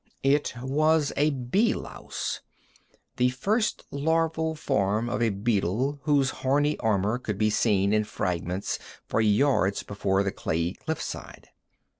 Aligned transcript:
It 0.23 0.55
was 0.63 1.13
a 1.15 1.29
bee 1.29 1.75
louse, 1.75 2.41
the 3.17 3.29
first 3.29 3.83
larval 3.91 4.55
form 4.55 5.07
of 5.07 5.21
a 5.21 5.29
beetle 5.29 5.99
whose 6.05 6.31
horny 6.41 6.75
armor 6.79 7.19
could 7.19 7.37
be 7.37 7.51
seen 7.51 7.93
in 7.93 8.03
fragments 8.05 8.79
for 9.05 9.21
yards 9.21 9.83
before 9.83 10.23
the 10.23 10.31
clayey 10.31 10.73
cliff 10.73 10.99
side. 11.03 11.49